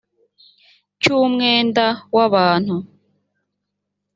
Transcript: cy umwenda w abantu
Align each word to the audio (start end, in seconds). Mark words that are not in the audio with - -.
cy 1.01 1.07
umwenda 1.19 1.85
w 2.15 2.17
abantu 2.27 2.75